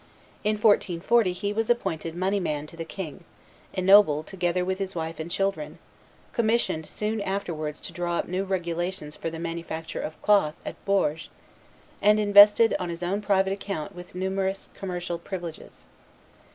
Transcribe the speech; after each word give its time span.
In 0.43 0.55
1440 0.55 1.31
he 1.31 1.53
was 1.53 1.69
appointed 1.69 2.15
moneyman 2.15 2.65
to 2.65 2.75
the 2.75 2.83
king, 2.83 3.23
ennobled 3.71 4.25
together 4.25 4.65
with 4.65 4.79
his 4.79 4.95
wife 4.95 5.19
and 5.19 5.29
children, 5.29 5.77
commissioned 6.33 6.87
soon 6.87 7.21
afterwards 7.21 7.79
to 7.81 7.93
draw 7.93 8.17
up 8.17 8.27
new 8.27 8.43
regulations 8.43 9.15
for 9.15 9.29
the 9.29 9.37
manufacture 9.37 10.01
of 10.01 10.19
cloth 10.23 10.55
at 10.65 10.83
Bourges, 10.85 11.29
and 12.01 12.19
invested 12.19 12.75
on 12.79 12.89
his 12.89 13.03
own 13.03 13.21
private 13.21 13.53
account 13.53 13.93
with 13.93 14.15
numerous 14.15 14.69
commercial 14.73 15.19
privileges. 15.19 15.85